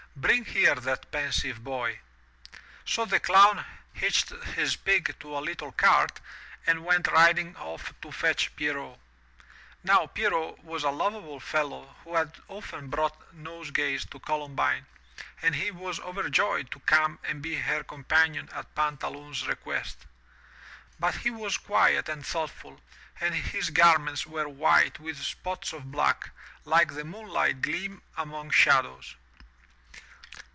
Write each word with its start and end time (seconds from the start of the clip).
Bring 0.13 0.43
here 0.43 0.75
that 0.75 1.09
pensive 1.09 1.63
boy. 1.63 1.99
So 2.85 3.05
the 3.05 3.19
Clown 3.21 3.63
hitched 3.93 4.29
his 4.29 4.75
pig 4.75 5.15
to 5.21 5.35
a 5.35 5.41
Uttle 5.41 5.75
cart 5.75 6.19
and 6.67 6.83
went 6.85 7.07
riding 7.09 7.55
off 7.55 7.93
to 8.01 8.11
fetch 8.11 8.53
Pierrot. 8.57 8.99
Now 9.85 10.07
Pierrot 10.07 10.63
was 10.65 10.83
a 10.83 10.91
lovable 10.91 11.39
fellow 11.39 11.95
who 12.03 12.15
had 12.17 12.35
often 12.49 12.89
brought 12.89 13.33
nosegays 13.33 14.03
to 14.11 14.19
Columbine, 14.19 14.85
and 15.41 15.55
he 15.55 15.71
was 15.71 15.99
overjoyed 16.01 16.69
to 16.71 16.81
come 16.81 17.17
and 17.23 17.41
be 17.41 17.55
her 17.55 17.81
companion 17.81 18.49
at 18.51 18.75
Pantaloon's 18.75 19.47
request. 19.47 20.05
But 20.99 21.15
he 21.15 21.31
was 21.31 21.57
quiet 21.57 22.09
and 22.09 22.23
thoughtful, 22.23 22.81
and 23.21 23.33
his 23.33 23.69
garments 23.69 24.27
were 24.27 24.49
white 24.49 24.99
with 24.99 25.23
spots 25.23 25.71
of 25.71 25.89
black, 25.89 26.29
like 26.65 26.93
the 26.93 27.05
moonlight 27.05 27.61
gleam 27.61 28.03
among 28.17 28.51
shadows. 28.51 29.15